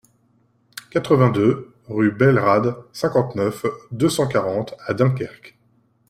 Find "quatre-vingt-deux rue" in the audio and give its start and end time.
0.89-2.09